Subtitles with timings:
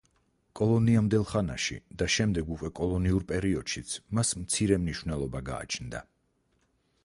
[0.59, 6.05] კოლონიამდელ ხანაში და შემდეგ უკვე კოლონიურ პერიოდშიც მას მცირე მნიშვნელობა გააჩნდა.